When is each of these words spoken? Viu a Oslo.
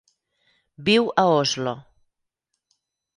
Viu 0.87 1.11
a 1.23 1.25
Oslo. 1.41 1.73